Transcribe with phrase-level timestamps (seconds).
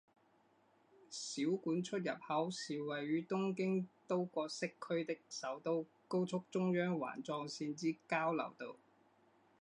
[1.11, 1.11] 小
[1.43, 8.75] 菅出入口是位于东京都葛饰区的首都高速中央环状线之交流道。